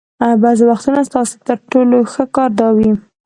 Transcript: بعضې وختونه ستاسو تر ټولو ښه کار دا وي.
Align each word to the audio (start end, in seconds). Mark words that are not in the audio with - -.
بعضې 0.41 0.63
وختونه 0.71 0.99
ستاسو 1.09 1.35
تر 1.47 1.57
ټولو 1.71 1.97
ښه 2.11 2.23
کار 2.35 2.49
دا 2.59 2.67
وي. 2.77 2.89